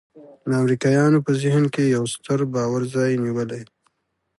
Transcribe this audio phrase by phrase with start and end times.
[0.47, 3.63] د امریکایانو په ذهن کې یو ستر باور ځای نیولی.